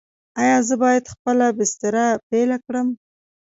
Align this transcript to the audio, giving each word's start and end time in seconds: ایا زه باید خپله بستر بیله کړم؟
ایا 0.41 0.57
زه 0.67 0.75
باید 0.83 1.11
خپله 1.13 1.45
بستر 1.57 1.95
بیله 2.29 2.57
کړم؟ 2.65 2.87